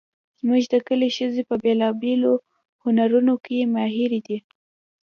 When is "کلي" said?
0.87-1.09